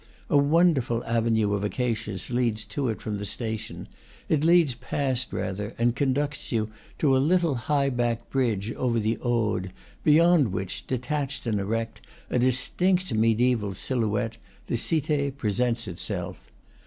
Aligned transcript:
A 0.31 0.37
wonderful 0.39 1.03
avenue 1.05 1.53
of 1.53 1.63
acacias 1.63 2.31
leads 2.31 2.65
to 2.65 2.87
it 2.87 3.03
from 3.03 3.19
the 3.19 3.25
station, 3.27 3.87
leads 4.31 4.73
past, 4.73 5.31
rather, 5.31 5.75
and 5.77 5.95
conducts 5.95 6.51
you 6.51 6.71
to 6.97 7.15
a 7.15 7.19
little 7.21 7.53
high 7.53 7.91
backed 7.91 8.31
bridge 8.31 8.71
over 8.73 8.99
the 8.99 9.19
Aude, 9.19 9.71
beyond 10.03 10.47
which, 10.53 10.87
detached 10.87 11.45
and 11.45 11.59
erect, 11.59 12.01
a 12.31 12.39
distinct 12.39 13.13
mediaeval 13.13 13.75
silhouette, 13.75 14.37
the 14.65 14.75
Cite 14.75 15.37
presents 15.37 15.87
itself. 15.87 16.49